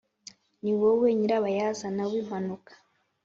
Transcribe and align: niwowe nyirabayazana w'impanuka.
niwowe 0.63 1.07
nyirabayazana 1.17 2.03
w'impanuka. 2.11 2.71